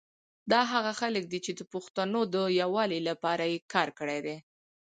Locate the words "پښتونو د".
1.73-2.35